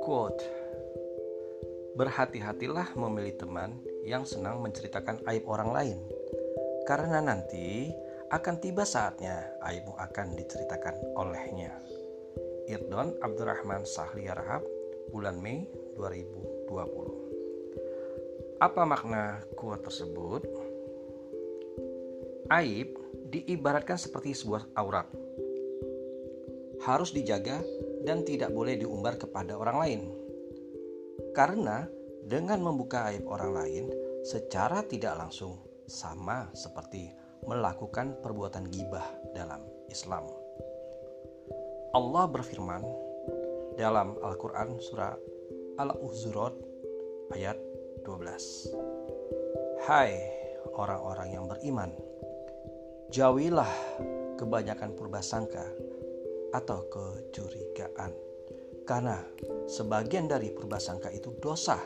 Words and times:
Quote 0.00 0.40
Berhati-hatilah 1.92 2.96
memilih 2.96 3.36
teman 3.36 3.76
yang 4.08 4.24
senang 4.24 4.64
menceritakan 4.64 5.20
aib 5.28 5.44
orang 5.44 5.76
lain 5.76 6.00
Karena 6.88 7.20
nanti 7.20 7.92
akan 8.32 8.64
tiba 8.64 8.88
saatnya 8.88 9.60
aibmu 9.60 9.92
akan 9.92 10.40
diceritakan 10.40 11.20
olehnya. 11.20 11.76
Irdon 12.72 13.20
Abdurrahman 13.20 13.84
Sahli 13.84 14.32
Rahab 14.32 14.64
bulan 15.12 15.36
Mei 15.36 15.68
2020 16.00 18.56
Apa 18.56 18.88
makna 18.88 19.44
quote 19.52 19.84
tersebut? 19.84 20.48
Aib 22.48 22.96
diibaratkan 23.28 24.00
seperti 24.00 24.32
sebuah 24.32 24.72
aurat 24.80 25.12
harus 26.82 27.14
dijaga 27.14 27.62
dan 28.02 28.26
tidak 28.26 28.50
boleh 28.50 28.74
diumbar 28.74 29.14
kepada 29.14 29.54
orang 29.54 29.76
lain. 29.78 30.02
Karena 31.30 31.86
dengan 32.26 32.62
membuka 32.62 33.10
aib 33.10 33.26
orang 33.30 33.52
lain 33.54 33.84
secara 34.26 34.82
tidak 34.86 35.18
langsung 35.18 35.58
sama 35.86 36.50
seperti 36.54 37.10
melakukan 37.46 38.18
perbuatan 38.22 38.70
gibah 38.70 39.06
dalam 39.34 39.62
Islam. 39.90 40.26
Allah 41.92 42.24
berfirman 42.30 42.82
dalam 43.76 44.16
Al-Qur'an 44.22 44.78
surah 44.78 45.14
Al-Hujurat 45.78 46.54
ayat 47.34 47.58
12. 48.06 49.82
Hai 49.82 50.14
orang-orang 50.72 51.28
yang 51.34 51.44
beriman, 51.50 51.90
jauhilah 53.10 53.68
kebanyakan 54.38 54.94
purbasangka 54.94 55.66
atau 56.52 56.86
kecurigaan. 56.86 58.12
Karena 58.84 59.18
sebagian 59.66 60.28
dari 60.28 60.52
purbasangka 60.52 61.08
itu 61.10 61.32
dosa. 61.40 61.80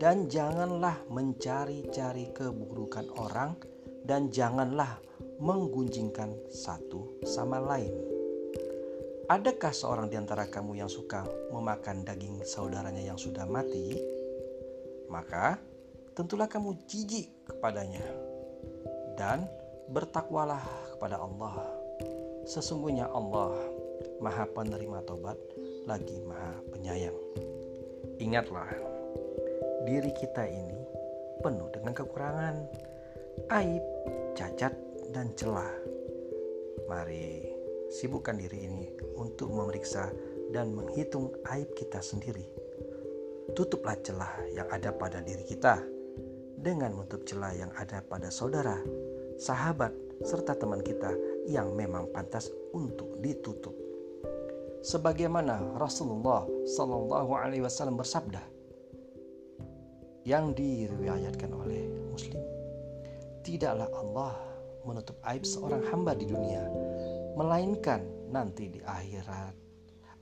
Dan 0.00 0.32
janganlah 0.32 1.04
mencari-cari 1.12 2.32
keburukan 2.32 3.12
orang 3.20 3.52
dan 4.00 4.32
janganlah 4.32 4.96
menggunjingkan 5.44 6.48
satu 6.48 7.20
sama 7.28 7.60
lain. 7.60 7.92
Adakah 9.28 9.70
seorang 9.70 10.08
di 10.08 10.16
antara 10.16 10.48
kamu 10.48 10.80
yang 10.80 10.90
suka 10.90 11.22
memakan 11.52 12.02
daging 12.02 12.42
saudaranya 12.48 13.12
yang 13.12 13.20
sudah 13.20 13.44
mati? 13.44 14.00
Maka 15.12 15.60
tentulah 16.16 16.48
kamu 16.48 16.80
jijik 16.88 17.28
kepadanya 17.46 18.02
dan 19.20 19.44
bertakwalah 19.92 20.64
kepada 20.96 21.20
Allah 21.20 21.79
Sesungguhnya 22.50 23.06
Allah 23.14 23.54
Maha 24.18 24.42
Penerima 24.50 24.98
Tobat 25.06 25.38
lagi 25.86 26.18
Maha 26.26 26.58
Penyayang. 26.74 27.14
Ingatlah, 28.18 28.66
diri 29.86 30.10
kita 30.18 30.50
ini 30.50 30.82
penuh 31.46 31.70
dengan 31.70 31.94
kekurangan, 31.94 32.58
aib, 33.54 33.84
cacat, 34.34 34.74
dan 35.14 35.30
celah. 35.38 35.70
Mari 36.90 37.46
sibukkan 37.86 38.34
diri 38.34 38.66
ini 38.66 38.98
untuk 39.14 39.54
memeriksa 39.54 40.10
dan 40.50 40.74
menghitung 40.74 41.30
aib 41.54 41.70
kita 41.78 42.02
sendiri. 42.02 42.50
Tutuplah 43.54 43.94
celah 44.02 44.42
yang 44.50 44.66
ada 44.74 44.90
pada 44.90 45.22
diri 45.22 45.46
kita 45.46 45.86
dengan 46.58 46.98
menutup 46.98 47.22
celah 47.22 47.54
yang 47.54 47.70
ada 47.78 48.02
pada 48.02 48.26
saudara, 48.26 48.82
sahabat, 49.38 49.94
serta 50.26 50.58
teman 50.58 50.82
kita 50.82 51.29
yang 51.50 51.74
memang 51.74 52.06
pantas 52.14 52.46
untuk 52.70 53.18
ditutup. 53.18 53.74
Sebagaimana 54.80 55.76
Rasulullah 55.76 56.46
Shallallahu 56.64 57.36
Alaihi 57.36 57.66
Wasallam 57.66 57.98
bersabda, 57.98 58.40
yang 60.24 60.54
diriwayatkan 60.54 61.50
oleh 61.50 61.90
Muslim, 62.08 62.40
tidaklah 63.42 63.90
Allah 63.92 64.38
menutup 64.86 65.18
aib 65.26 65.44
seorang 65.44 65.82
hamba 65.90 66.14
di 66.14 66.24
dunia, 66.30 66.64
melainkan 67.34 68.04
nanti 68.30 68.70
di 68.70 68.80
akhirat 68.80 69.52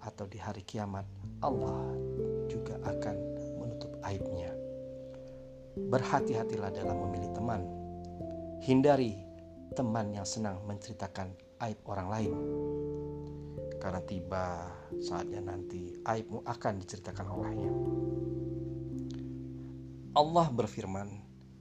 atau 0.02 0.24
di 0.30 0.40
hari 0.40 0.64
kiamat 0.64 1.04
Allah 1.44 1.94
juga 2.48 2.80
akan 2.82 3.16
menutup 3.60 3.92
aibnya. 4.02 4.50
Berhati-hatilah 5.78 6.74
dalam 6.74 6.96
memilih 7.06 7.30
teman. 7.36 7.62
Hindari 8.58 9.27
teman 9.72 10.12
yang 10.14 10.24
senang 10.24 10.64
menceritakan 10.64 11.34
aib 11.64 11.78
orang 11.88 12.08
lain. 12.08 12.32
Karena 13.78 14.02
tiba 14.02 14.66
saatnya 14.98 15.38
nanti 15.44 15.94
aibmu 16.02 16.42
akan 16.42 16.74
diceritakan 16.82 17.26
olehnya. 17.30 17.70
Allah 20.18 20.50
berfirman 20.50 21.08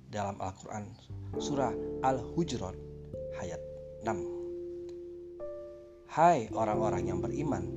dalam 0.09 0.33
Al-Quran 0.41 0.89
surah 1.37 1.73
Al-Hujurat 2.01 2.73
ayat 3.37 3.61
6. 4.01 6.09
Hai 6.09 6.49
orang-orang 6.55 7.05
yang 7.05 7.21
beriman, 7.21 7.69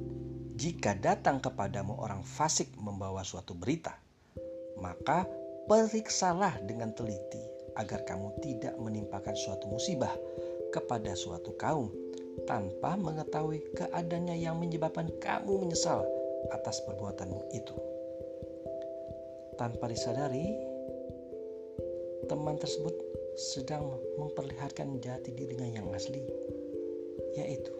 jika 0.56 0.96
datang 0.96 1.44
kepadamu 1.44 2.00
orang 2.00 2.24
fasik 2.24 2.72
membawa 2.80 3.20
suatu 3.20 3.52
berita, 3.52 3.92
maka 4.80 5.28
periksalah 5.68 6.64
dengan 6.64 6.96
teliti 6.96 7.59
agar 7.76 8.02
kamu 8.06 8.34
tidak 8.42 8.74
menimpakan 8.78 9.34
suatu 9.36 9.66
musibah 9.70 10.12
kepada 10.70 11.14
suatu 11.18 11.54
kaum 11.58 11.90
tanpa 12.46 12.94
mengetahui 12.96 13.74
keadaannya 13.74 14.38
yang 14.38 14.56
menyebabkan 14.56 15.10
kamu 15.18 15.66
menyesal 15.66 16.06
atas 16.54 16.80
perbuatanmu 16.86 17.52
itu. 17.52 17.76
Tanpa 19.60 19.92
disadari, 19.92 20.48
teman 22.30 22.56
tersebut 22.56 22.96
sedang 23.36 24.00
memperlihatkan 24.16 25.02
jati 25.04 25.36
dirinya 25.36 25.68
yang 25.68 25.92
asli, 25.92 26.24
yaitu 27.36 27.74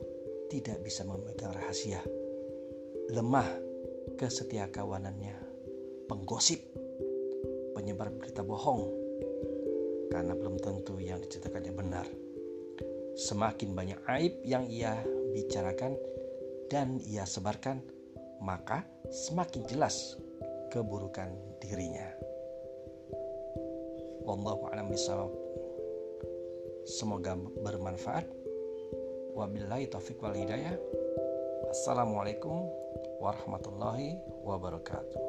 tidak 0.52 0.82
bisa 0.84 1.06
memegang 1.06 1.56
rahasia, 1.56 2.04
lemah 3.08 3.48
kesetiakawanannya, 4.20 5.36
penggosip, 6.04 6.60
penyebar 7.72 8.12
berita 8.12 8.44
bohong, 8.44 8.99
karena 10.10 10.34
belum 10.34 10.58
tentu 10.58 10.98
yang 10.98 11.22
diceritakannya 11.22 11.72
benar. 11.72 12.06
Semakin 13.14 13.72
banyak 13.72 14.00
aib 14.18 14.34
yang 14.42 14.66
ia 14.66 14.98
bicarakan 15.32 15.94
dan 16.66 16.98
ia 17.06 17.22
sebarkan, 17.26 17.82
maka 18.42 18.82
semakin 19.10 19.66
jelas 19.70 20.18
keburukan 20.70 21.30
dirinya. 21.62 22.06
Wallahu 24.26 24.70
a'lam 24.70 24.90
bishawab. 24.90 25.32
Semoga 26.86 27.34
bermanfaat. 27.38 28.26
Wabillahi 29.34 29.90
taufik 29.90 30.18
wal 30.22 30.34
hidayah. 30.34 30.74
Assalamualaikum 31.70 32.66
warahmatullahi 33.22 34.18
wabarakatuh. 34.42 35.22